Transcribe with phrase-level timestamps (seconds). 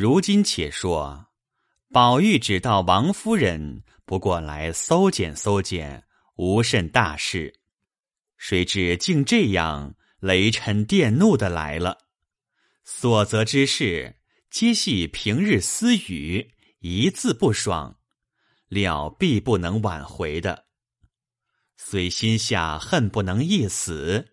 [0.00, 1.26] 如今且说，
[1.92, 6.04] 宝玉只道王夫人不过来搜检搜检，
[6.36, 7.60] 无甚大事，
[8.38, 11.98] 谁知竟这样雷嗔电怒的来了。
[12.82, 14.16] 所责之事，
[14.50, 17.98] 皆系平日私语，一字不爽，
[18.68, 20.64] 料必不能挽回的。
[21.76, 24.30] 虽心下恨不能一死，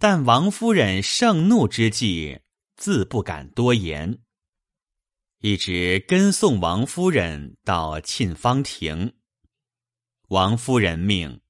[0.00, 2.40] 但王夫人盛怒之际，
[2.74, 4.18] 自不敢多言。
[5.42, 9.14] 一直跟送王夫人到沁芳亭。
[10.28, 11.40] 王夫人命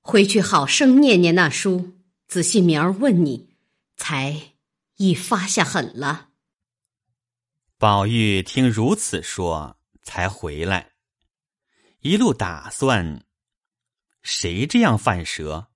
[0.00, 1.98] 回去好生念念那书，
[2.28, 3.56] 仔细明儿问你，
[3.96, 4.54] 才
[4.98, 6.28] 已发下狠了。
[7.78, 10.92] 宝玉听如此说，才回来，
[12.02, 13.24] 一路打算：
[14.22, 15.66] 谁这样犯舌？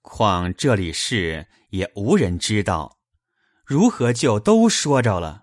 [0.00, 3.00] 况这里事也无人知道，
[3.64, 5.41] 如何就都说着了？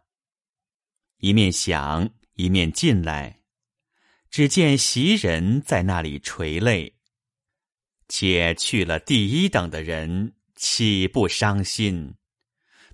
[1.19, 3.41] 一面想，一面进来，
[4.29, 6.95] 只见袭人在那里垂泪。
[8.07, 12.15] 且去了第一等的人，岂不伤心？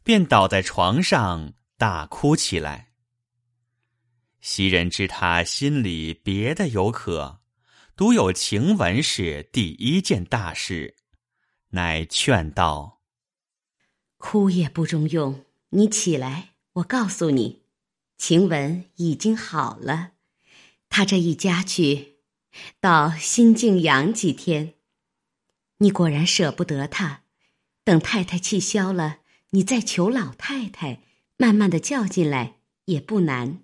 [0.03, 2.93] 便倒在床上大哭起来。
[4.41, 7.41] 袭人知他心里别的有可，
[7.95, 10.95] 独有晴雯是第一件大事，
[11.69, 13.01] 乃劝道
[14.17, 17.64] ：“哭也不中用，你起来，我告诉你。”
[18.17, 20.11] 晴雯已经好了，
[20.89, 22.19] 他这一家去，
[22.79, 24.75] 到新静养几天。
[25.79, 27.23] 你果然舍不得他，
[27.83, 29.17] 等太太气消了，
[29.49, 31.01] 你再求老太太，
[31.37, 33.59] 慢慢的叫进来也不难。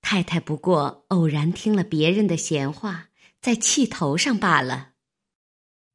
[0.00, 3.08] 太太不过偶然听了别人的闲话，
[3.40, 4.92] 在气头上罢了。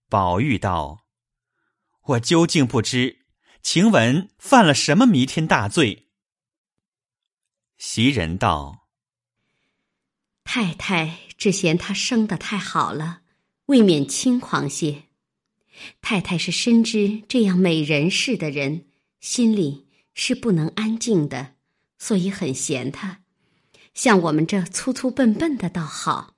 [0.07, 1.05] 宝玉道
[2.05, 3.19] ：“我究竟不知
[3.61, 6.07] 晴雯犯了什么弥天大罪。”
[7.79, 8.89] 袭人道
[10.43, 13.21] ：“太太只嫌他生的太好了，
[13.67, 15.03] 未免轻狂些。
[16.01, 18.89] 太太是深知这样美人似的人，
[19.21, 21.55] 心里是不能安静的，
[21.97, 23.21] 所以很嫌他。
[23.93, 26.35] 像我们这粗粗笨笨的倒好。”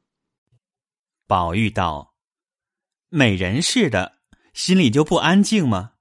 [1.26, 2.14] 宝玉道
[3.10, 4.20] ：“美人似的，
[4.54, 5.94] 心里就不安静吗？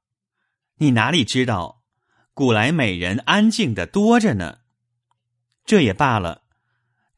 [0.76, 1.82] 你哪里知道，
[2.34, 4.58] 古来美人安静的多着呢。”
[5.64, 6.44] 这也罢了，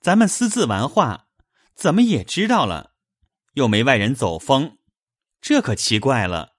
[0.01, 1.29] 咱们私自玩话，
[1.75, 2.95] 怎么也知道了，
[3.55, 4.79] 又没外人走风，
[5.41, 6.57] 这可奇怪了。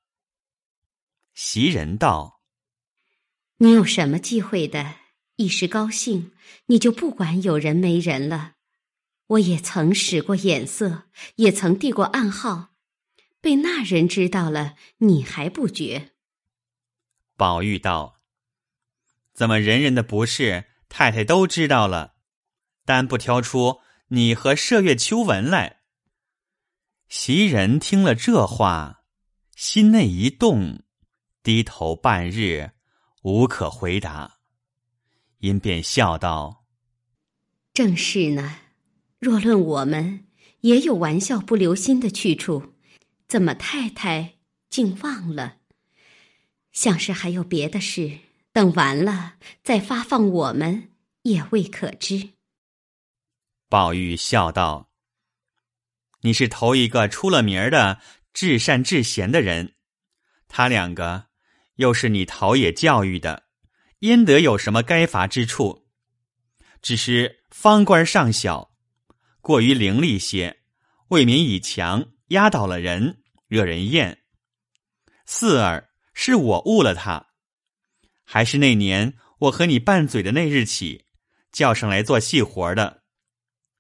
[1.34, 2.42] 袭人道
[3.58, 4.96] ：“你有什么忌讳的？
[5.36, 6.32] 一时高兴，
[6.68, 8.54] 你就不管有人没人了。
[9.28, 11.06] 我也曾使过眼色，
[11.36, 12.70] 也曾递过暗号，
[13.42, 16.12] 被那人知道了，你还不觉？”
[17.36, 18.22] 宝玉道
[19.34, 22.14] ：“怎么人人的不是？”太太都知道了，
[22.86, 25.80] 但不挑出你和麝月、秋纹来。
[27.10, 29.04] 袭人听了这话，
[29.56, 30.84] 心内一动，
[31.42, 32.74] 低头半日，
[33.24, 34.38] 无可回答。
[35.40, 36.68] 因便笑道
[37.74, 38.60] ：“正是呢。
[39.18, 40.28] 若论我们，
[40.60, 42.76] 也有玩笑不留心的去处，
[43.28, 44.36] 怎么太太
[44.70, 45.58] 竟忘了？
[46.72, 48.20] 像是还有别的事。”
[48.54, 50.92] 等完了再发放我们，
[51.24, 52.34] 也未可知。
[53.68, 54.92] 宝玉笑道
[56.22, 58.00] ：“你是头一个出了名的
[58.32, 59.74] 至善至贤的人，
[60.48, 61.30] 他两个
[61.78, 63.46] 又是你陶冶教育的，
[64.02, 65.88] 焉得有什么该罚之处？
[66.80, 68.72] 只是方官尚小，
[69.42, 70.62] 过于伶俐些，
[71.08, 74.22] 未免以强压倒了人，惹人厌。
[75.26, 77.30] 四儿是我误了他。”
[78.24, 81.06] 还是那年我和你拌嘴的那日起，
[81.52, 83.04] 叫上来做细活的。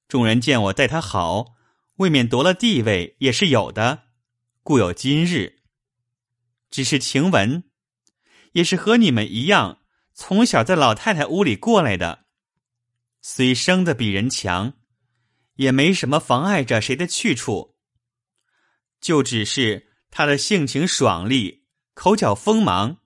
[0.07, 1.55] 众人见我待他好，
[1.95, 4.03] 未免夺了地位也是有的，
[4.61, 5.61] 故有今日。
[6.69, 7.63] 只是晴雯，
[8.53, 9.79] 也是和你们一样，
[10.13, 12.25] 从小在老太太屋里过来的，
[13.21, 14.73] 虽生的比人强，
[15.55, 17.75] 也没什么妨碍着谁的去处。
[18.99, 23.02] 就只是他的性情爽利，口角锋芒。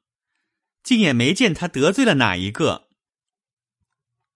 [0.87, 2.87] 竟也没见他得罪了哪一个。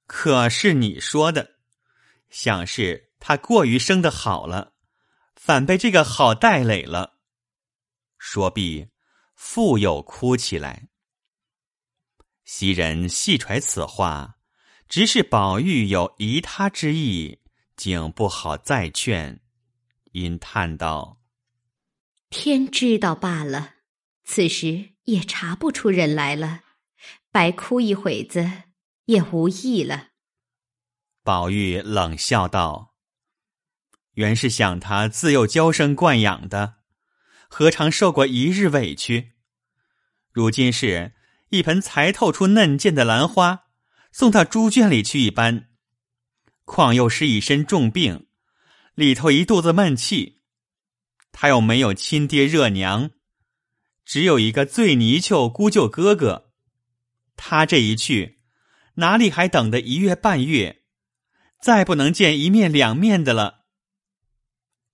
[0.06, 1.56] 可是你说的，
[2.30, 4.74] 想是他过于生的好了，
[5.34, 7.22] 反被这个好带累了。
[8.18, 8.90] 说毕，
[9.34, 10.90] 复又哭起来。
[12.44, 14.36] 袭人细揣此话，
[14.90, 17.40] 只是宝玉有疑他之意，
[17.78, 19.40] 竟不好再劝，
[20.12, 21.22] 因叹道
[22.30, 23.76] ：“天知道罢了。”
[24.24, 24.92] 此时。
[25.06, 26.62] 也查不出人来了，
[27.32, 28.50] 白哭一会子，
[29.06, 30.10] 也无益了。
[31.24, 32.94] 宝玉冷笑道
[34.14, 36.76] ：“原是想他自幼娇生惯养的，
[37.50, 39.34] 何尝受过一日委屈？
[40.32, 41.16] 如今是
[41.50, 43.64] 一盆才透出嫩剑的兰花，
[44.12, 45.72] 送到猪圈里去一般。
[46.64, 48.28] 况又是一身重病，
[48.94, 50.44] 里头一肚子闷气，
[51.32, 53.10] 他又没有亲爹热娘。”
[54.12, 56.52] 只有一个最泥鳅姑舅哥哥，
[57.38, 58.42] 他这一去，
[58.96, 60.84] 哪里还等得一月半月？
[61.62, 63.68] 再不能见一面两面的了。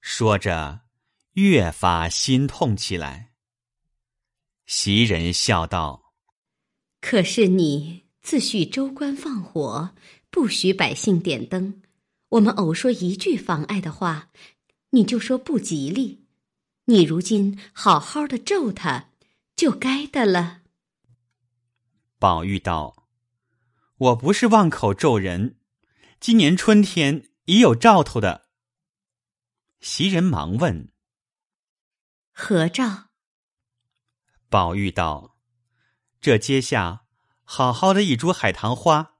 [0.01, 0.81] 说着，
[1.33, 3.31] 越发心痛起来。
[4.67, 6.13] 袭人笑道
[7.01, 9.95] ：“可是你自诩州官放火，
[10.29, 11.81] 不许百姓点灯。
[12.29, 14.29] 我们偶说一句妨碍的话，
[14.91, 16.25] 你就说不吉利。”
[16.89, 19.09] 你如今好好的咒他，
[19.57, 20.61] 就该的了。
[22.17, 23.09] 宝玉道
[23.97, 25.59] ：“我不是妄口咒人，
[26.21, 28.47] 今年春天已有兆头的。”
[29.81, 30.93] 袭人忙问
[32.31, 33.09] ：“何兆？”
[34.47, 35.37] 宝玉道
[36.21, 37.03] ：“这阶下
[37.43, 39.17] 好好的一株海棠花，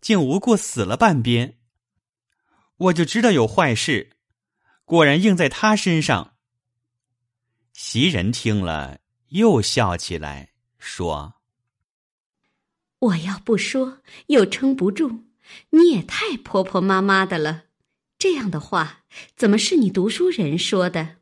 [0.00, 1.58] 竟无故死了半边，
[2.76, 4.16] 我就知道有坏事，
[4.84, 6.29] 果然应在他身上。”
[7.82, 11.36] 袭人听了，又笑起来，说
[13.00, 15.24] ：“我要不说，又撑不住。
[15.70, 17.64] 你也太婆婆妈妈的了，
[18.18, 19.04] 这样的话，
[19.34, 21.16] 怎么是你读书人说的？”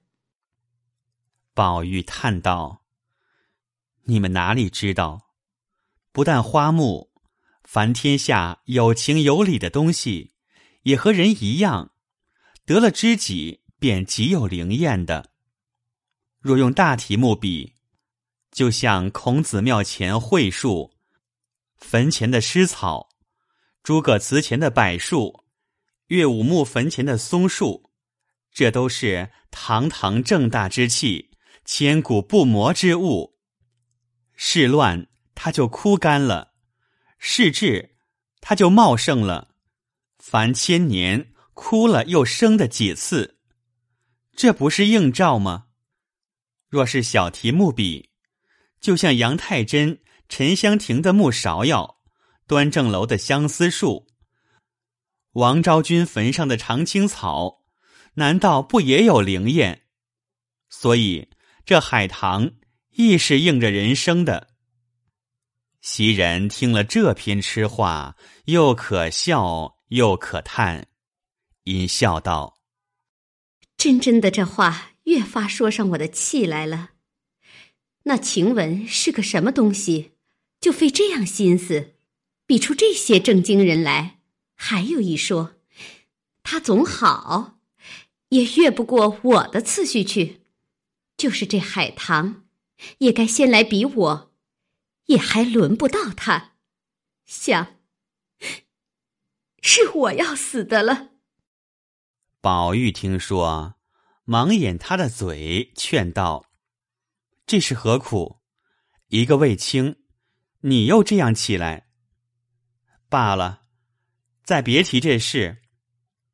[1.55, 2.85] 宝玉叹道
[4.05, 5.31] ：“你们哪里知道？
[6.11, 7.13] 不但花木，
[7.63, 10.33] 凡天下有情有理的东西，
[10.83, 11.93] 也和人一样，
[12.67, 15.31] 得了知己，便极有灵验的。”
[16.41, 17.75] 若用大题目比，
[18.51, 20.95] 就像孔子庙前桧树、
[21.77, 23.09] 坟前的湿草、
[23.83, 25.45] 诸葛祠前的柏树、
[26.07, 27.91] 岳武穆坟前的松树，
[28.53, 31.31] 这都是堂堂正大之气、
[31.65, 33.37] 千古不磨之物。
[34.35, 36.53] 事乱，它就枯干了；
[37.19, 37.97] 事治，
[38.41, 39.55] 它就茂盛了。
[40.19, 43.39] 凡千年枯了又生的几次，
[44.37, 45.68] 这不是映照吗？
[46.69, 48.11] 若是小题目比，
[48.81, 51.99] 就像杨太真、沉香亭的木芍药，
[52.47, 54.07] 端正楼的相思树，
[55.33, 57.65] 王昭君坟上的常青草，
[58.15, 59.87] 难道不也有灵验？
[60.69, 61.31] 所以
[61.65, 62.53] 这海棠
[62.91, 64.49] 亦是应着人生的。
[65.81, 70.89] 袭人听了这篇痴话，又可笑又可叹，
[71.65, 72.59] 因笑道
[73.79, 76.91] ：“真真的这话。”越发说上我的气来了。
[78.05, 80.13] 那晴雯是个什么东西？
[80.61, 81.95] 就费这样心思，
[82.47, 84.21] 比出这些正经人来。
[84.55, 85.57] 还有一说，
[86.43, 87.59] 他总好，
[88.31, 90.43] 也越不过我的次序去。
[91.17, 92.45] 就是这海棠，
[92.99, 94.33] 也该先来比我，
[95.07, 96.53] 也还轮不到他。
[97.25, 97.77] 想，
[99.63, 101.13] 是我要死的了。
[102.41, 103.78] 宝玉听说。
[104.31, 106.51] 忙掩他的嘴，劝道
[107.49, 108.43] ：“这是何苦？
[109.07, 109.97] 一个卫青，
[110.61, 111.89] 你又这样起来。
[113.09, 113.63] 罢了，
[114.45, 115.63] 再别提这事，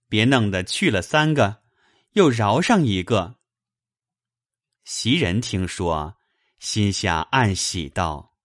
[0.08, 1.62] 别弄得去了三个，
[2.14, 3.36] 又饶上一个。”
[4.82, 6.16] 袭人听说，
[6.58, 8.36] 心下暗喜道：“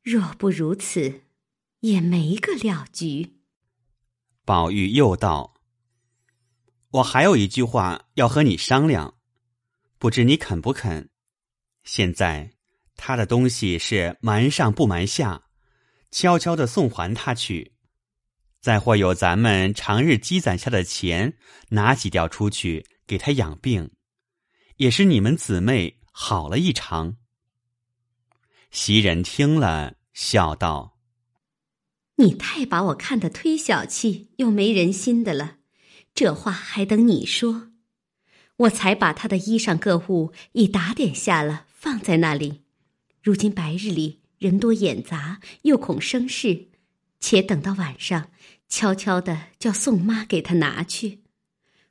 [0.00, 1.24] 若不如此，
[1.80, 3.40] 也没个了局。”
[4.46, 5.59] 宝玉又道。
[6.90, 9.16] 我还有一句话要和你商量，
[9.98, 11.08] 不知你肯不肯？
[11.84, 12.52] 现在
[12.96, 15.44] 他的东西是瞒上不瞒下，
[16.10, 17.74] 悄悄的送还他去，
[18.60, 21.36] 再或有咱们长日积攒下的钱，
[21.68, 23.92] 拿几吊出去给他养病，
[24.76, 27.16] 也是你们姊妹好了一场。
[28.72, 30.98] 袭人听了，笑道
[32.18, 35.58] ：“你太把我看得忒小气又没人心的了。”
[36.20, 37.70] 这话还等你说，
[38.58, 42.60] 我才把他的衣裳各物已打点下了，放在那里。
[43.22, 46.68] 如今白日里人多眼杂，又恐生事，
[47.20, 48.30] 且等到晚上，
[48.68, 51.22] 悄悄的叫宋妈给他拿去。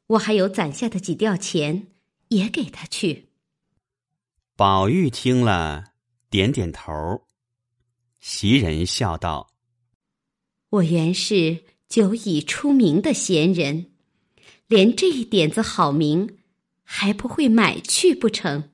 [0.06, 1.88] 我还有攒下的几吊钱，
[2.28, 3.30] 也给他去。
[4.56, 5.86] 宝玉听了，
[6.30, 7.24] 点点头。
[8.20, 9.50] 袭人笑道
[10.70, 13.88] ：“我原是久已出名的闲人。”
[14.70, 16.38] 连这一点子好名，
[16.84, 18.70] 还不会买去不成？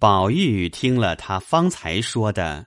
[0.00, 2.66] 宝玉听了他方才说的，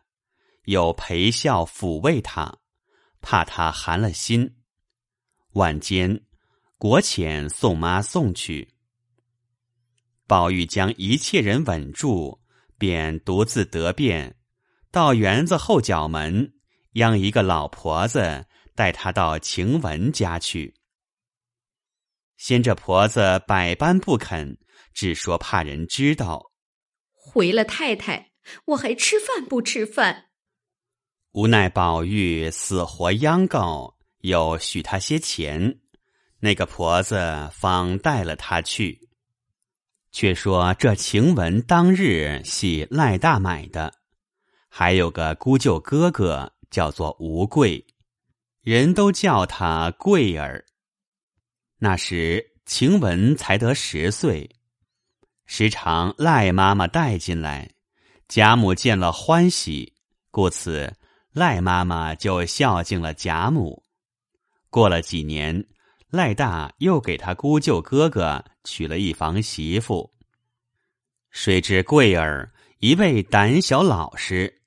[0.63, 2.59] 有陪笑抚慰他，
[3.19, 4.55] 怕他寒了心。
[5.55, 6.21] 晚间，
[6.77, 8.69] 国遣送妈送去。
[10.27, 12.39] 宝玉将一切人稳住，
[12.77, 14.37] 便独自得便，
[14.91, 16.53] 到园子后角门，
[16.93, 18.45] 央一个老婆子
[18.75, 20.73] 带他到晴雯家去。
[22.51, 24.57] 先这婆子百般不肯，
[24.93, 26.51] 只说怕人知道。
[27.13, 28.33] 回了太太，
[28.65, 30.25] 我还吃饭不吃饭？
[31.31, 35.79] 无奈宝玉死活央告，又许他些钱，
[36.41, 39.07] 那个婆子方带了他去。
[40.11, 43.93] 却说这晴雯当日系赖大买的，
[44.67, 47.85] 还有个姑舅哥哥叫做吴贵，
[48.61, 50.65] 人都叫他贵儿。
[51.83, 54.47] 那时晴雯才得十岁，
[55.47, 57.71] 时常赖妈妈带进来，
[58.27, 59.91] 贾母见了欢喜，
[60.29, 60.93] 故此
[61.31, 63.83] 赖妈妈就孝敬了贾母。
[64.69, 65.65] 过了几年。
[66.11, 70.13] 赖大又给他姑舅哥哥娶了一房媳妇。
[71.29, 74.61] 谁知贵儿一味胆小老实，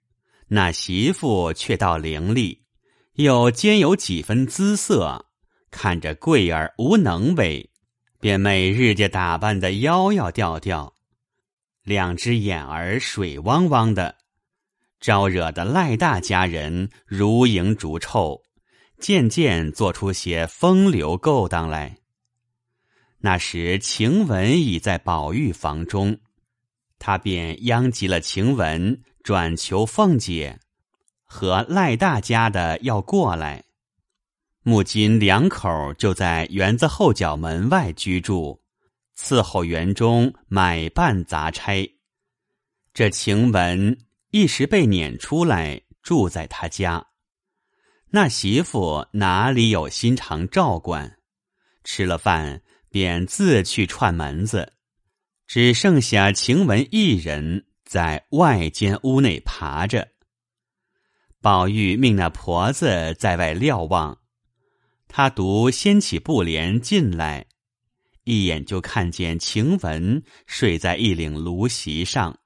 [0.48, 2.60] 那媳妇却倒伶俐，
[3.16, 5.26] 又兼有几分姿色，
[5.74, 7.68] 看着贵儿无能为，
[8.20, 10.94] 便每日家打扮的妖妖调调，
[11.82, 14.14] 两只眼儿水汪汪的，
[15.00, 18.40] 招惹的赖大家人如蝇逐臭。
[19.00, 21.98] 渐渐做出些风流勾当来。
[23.18, 26.20] 那时晴雯已在宝玉房中，
[27.00, 30.60] 他便殃及了晴雯，转求凤姐
[31.24, 33.64] 和赖大家的要过来。
[34.66, 38.62] 木金两口就在园子后角门外居住，
[39.14, 41.86] 伺候园中买办杂差。
[42.94, 43.98] 这晴雯
[44.30, 47.08] 一时被撵出来，住在他家。
[48.08, 51.18] 那媳妇哪里有心肠照管？
[51.84, 54.72] 吃了饭便自去串门子，
[55.46, 60.08] 只剩下晴雯一人在外间屋内爬着。
[61.42, 64.16] 宝玉命那婆子在外瞭望，
[65.16, 67.46] 他独掀起布帘进来，
[68.24, 72.40] 一眼就看见晴雯睡在一领芦席上，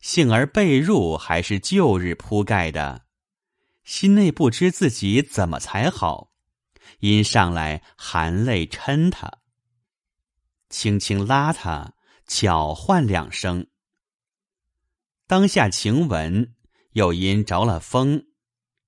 [0.00, 3.04] 幸而被褥还是旧日铺盖的。
[3.84, 6.30] 心内不知自己怎么才好，
[7.00, 9.30] 因上来含泪嗔他，
[10.70, 11.92] 轻轻拉他，
[12.26, 13.66] 巧唤两声。
[15.26, 16.54] 当下晴雯
[16.92, 18.28] 又因着了风，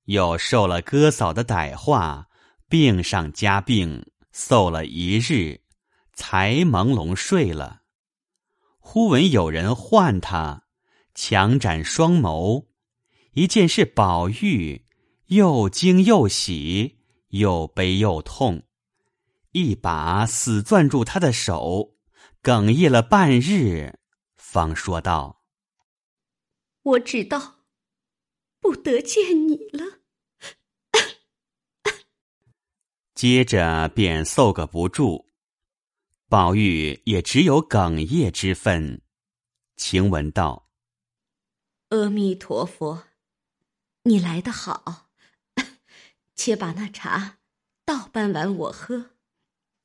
[0.04, 2.28] 又受了哥嫂的歹话，
[2.74, 4.04] 病上加病，
[4.34, 5.60] 嗽了一日，
[6.12, 7.82] 才朦胧睡了。
[8.80, 10.64] 忽闻有人唤他，
[11.14, 12.66] 强展双眸，
[13.34, 14.86] 一见是宝玉。
[15.26, 18.64] 又惊又喜，又悲又痛，
[19.52, 21.94] 一把死攥住他的手，
[22.42, 24.00] 哽咽了半日，
[24.36, 25.44] 方说道
[26.82, 27.60] ：“我知道，
[28.58, 30.00] 不得见你了。”
[33.24, 35.30] 接着便嗽个不住，
[36.28, 39.00] 宝玉也只有哽咽之分。
[39.76, 40.68] 晴雯道
[41.88, 43.04] ：“阿弥陀佛，
[44.02, 45.08] 你来的好。
[46.36, 47.38] ”且把那茶
[47.86, 49.12] 倒半碗我喝，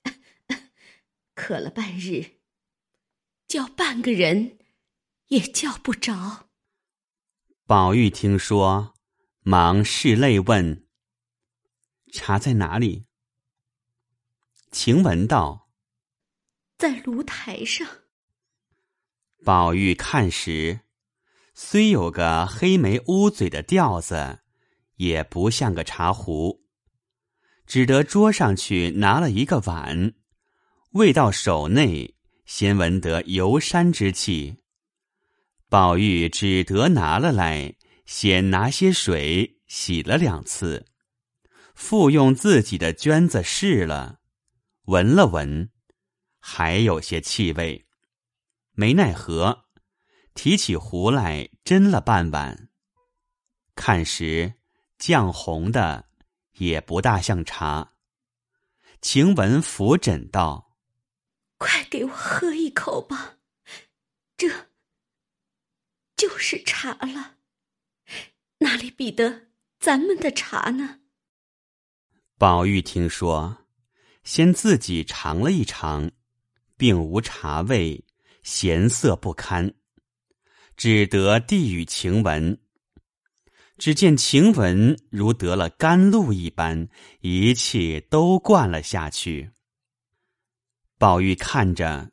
[1.34, 2.42] 渴了半日，
[3.48, 4.60] 叫半个人
[5.28, 6.50] 也叫不着。
[7.66, 8.94] 宝玉听说，
[9.44, 10.86] 忙拭泪问
[12.12, 13.06] ：“茶在哪里？”
[14.72, 15.70] 晴雯道
[16.78, 17.88] ：“在炉台上。”
[19.44, 20.82] 宝玉看时，
[21.54, 24.40] 虽有个黑眉乌嘴的调子。
[25.00, 26.66] 也不像个茶壶，
[27.66, 30.14] 只得桌上去拿了一个碗，
[30.92, 34.58] 未到手内，先闻得游山之气。
[35.70, 40.86] 宝玉只得拿了来，先拿些水洗了两次，
[41.74, 44.19] 复用自己的绢子试了，
[44.90, 45.70] 闻了闻，
[46.40, 47.86] 还有些气味，
[48.72, 49.66] 没奈何，
[50.34, 52.70] 提起壶来斟了半碗，
[53.76, 54.56] 看时。
[54.98, 56.10] 绛红的
[56.56, 57.94] 也不大像茶。
[59.00, 60.76] 晴雯扶枕道
[61.58, 63.38] ：“快给我喝一口吧，
[64.36, 64.68] 这
[66.18, 67.38] 就是茶了，
[68.58, 69.48] 哪里比得
[69.80, 71.00] 咱们的茶呢？”
[72.38, 73.69] 宝玉听说，
[74.30, 76.12] 先自己尝了一尝，
[76.78, 78.06] 并无茶味，
[78.44, 79.74] 咸涩不堪，
[80.78, 82.60] 只得递与晴雯。
[83.80, 86.90] 只见晴雯如得了甘露一般，
[87.22, 89.50] 一切都灌了下去。
[91.00, 92.12] 宝玉看着，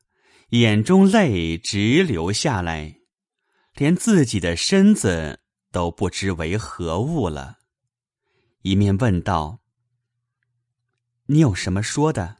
[0.49, 2.97] 眼中泪直流下来，
[3.75, 7.59] 连自己的身子都不知为何物了。
[8.63, 9.61] 一面问道
[11.27, 12.39] ：“你有什么说的？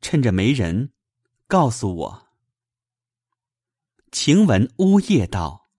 [0.00, 0.92] 趁着没人，
[1.46, 2.28] 告诉我。”
[4.12, 5.70] 晴雯呜咽道：“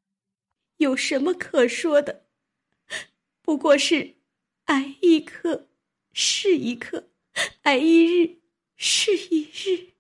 [0.78, 2.28] 有什么可说的？”
[3.42, 4.18] 不过是，
[4.66, 5.70] 挨一刻
[6.12, 7.10] 是一刻，
[7.62, 8.42] 挨一日
[8.76, 9.94] 是一日。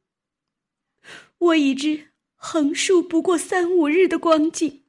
[1.38, 4.84] 我已知横竖不过三五日的光景，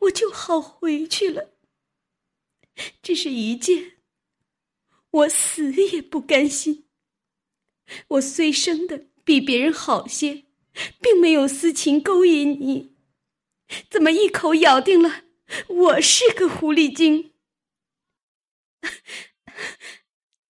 [0.00, 1.54] 我就好回去了。
[3.02, 3.97] 只是一件，
[5.18, 6.86] 我死也不甘心。
[8.08, 10.44] 我虽生的比别人好些，
[11.00, 12.94] 并没有私情勾引你，
[13.90, 15.24] 怎么一口咬定了
[15.68, 17.32] 我是个狐狸精？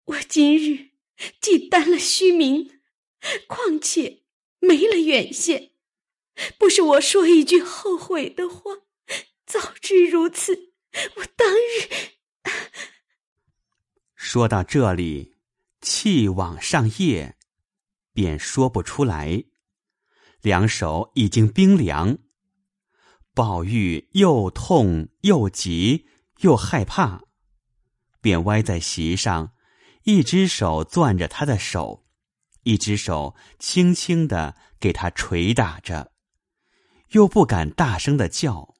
[0.04, 0.90] 我今日
[1.40, 2.80] 既担了虚名，
[3.46, 4.22] 况且
[4.58, 5.70] 没了远线，
[6.58, 8.82] 不是我说一句后悔的话。
[9.46, 10.72] 早知如此，
[11.16, 11.88] 我当日……
[14.30, 15.38] 说到这里，
[15.80, 17.36] 气往上咽，
[18.12, 19.44] 便说不出来，
[20.42, 22.18] 两手已经冰凉。
[23.32, 26.06] 宝玉又痛又急
[26.40, 27.22] 又害怕。
[28.20, 29.54] 便歪在席上，
[30.02, 32.04] 一只手攥着他的手，
[32.64, 36.12] 一只手轻轻的给他捶打着，
[37.12, 38.74] 又不敢大声的叫，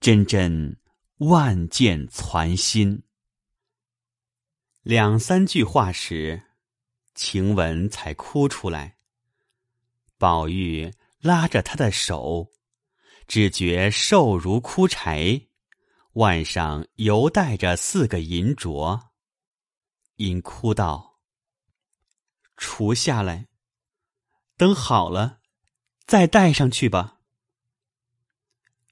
[0.00, 0.78] 真真
[1.16, 3.04] 万箭攒心。
[4.82, 6.42] 两三句话时，
[7.14, 8.96] 晴雯才哭出来。
[10.16, 12.50] 宝玉拉着她的手，
[13.28, 15.48] 只觉瘦如枯柴。
[16.14, 19.10] 腕上犹带着四个银镯，
[20.16, 21.20] 因哭道
[22.56, 23.48] ：“除下来，
[24.56, 25.40] 等好了，
[26.06, 27.20] 再戴上去吧。”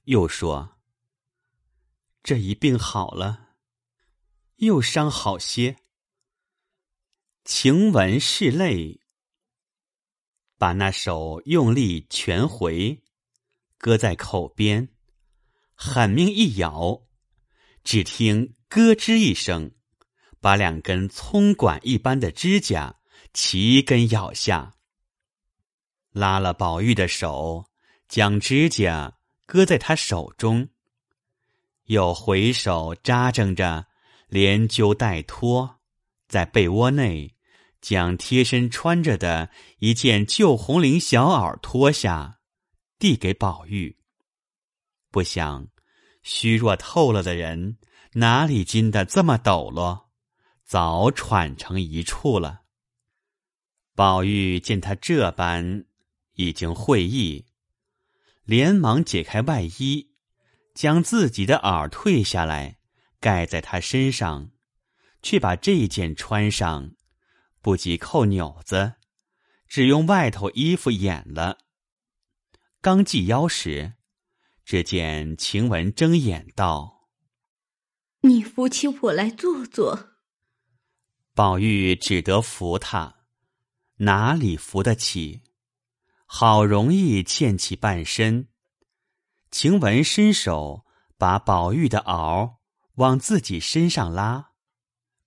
[0.05, 0.77] 又说
[2.23, 3.55] ：“这一病好了，
[4.57, 5.75] 又伤好些。”
[7.45, 8.99] 晴雯拭泪，
[10.57, 13.01] 把那手用力全回，
[13.77, 14.89] 搁在口边，
[15.73, 17.03] 狠命一咬。
[17.83, 19.71] 只听“咯吱”一声，
[20.39, 22.97] 把两根葱管一般的指甲
[23.33, 24.75] 齐根咬下。
[26.11, 27.65] 拉了宝玉的手，
[28.07, 30.69] 将指甲搁在他手中，
[31.85, 33.87] 又回手扎正着，
[34.27, 35.78] 连揪带拖，
[36.29, 37.35] 在被窝内
[37.81, 42.39] 将贴身穿着的一件旧红绫小袄脱下，
[42.97, 43.97] 递给宝玉。
[45.11, 45.67] 不想。
[46.21, 47.77] 虚弱透了的人，
[48.13, 50.09] 哪里经得这么抖落？
[50.65, 52.63] 早喘成一处了。
[53.95, 55.85] 宝玉见他这般，
[56.33, 57.45] 已经会意，
[58.43, 60.11] 连忙解开外衣，
[60.75, 62.77] 将自己的袄退下来，
[63.21, 64.51] 盖在他身上，
[65.21, 66.91] 却把这件穿上，
[67.61, 68.95] 不及扣纽子，
[69.67, 71.57] 只用外头衣服掩了。
[72.81, 73.93] 刚系腰时。
[74.65, 77.09] 只见晴雯睁眼道
[78.21, 80.11] ：“你扶起我来坐坐。”
[81.33, 83.23] 宝玉只得扶他，
[83.95, 85.41] 哪里扶得起？
[86.27, 88.49] 好容易欠起半身。
[89.49, 90.85] 晴雯伸手
[91.17, 92.57] 把宝玉的袄
[92.97, 94.48] 往自己身上拉，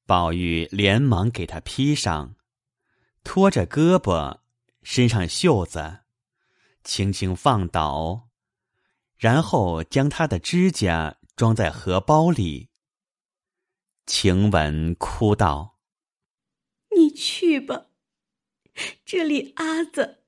[0.07, 2.37] 宝玉连忙给他披上，
[3.25, 4.41] 拖着胳膊，
[4.83, 6.01] 身上袖子，
[6.83, 8.29] 轻轻放倒。
[9.17, 12.71] 然后将他的指甲装在荷包里。
[14.05, 15.79] 晴雯哭道
[16.97, 17.87] ：“你去吧，
[19.05, 20.25] 这里阿子，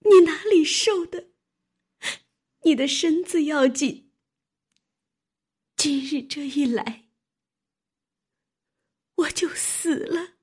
[0.00, 1.28] 你哪里受的？
[2.62, 4.10] 你的身子要紧。
[5.76, 7.05] 今日这一来，
[9.16, 10.34] 我就死了，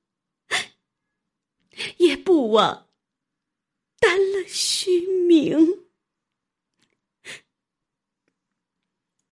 [1.98, 2.90] 也不枉
[3.98, 5.83] 担了虚名。”